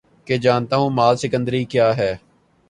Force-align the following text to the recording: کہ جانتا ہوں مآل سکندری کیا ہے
کہ 0.27 0.37
جانتا 0.37 0.75
ہوں 0.77 0.89
مآل 0.89 1.15
سکندری 1.17 1.63
کیا 1.65 1.95
ہے 1.97 2.13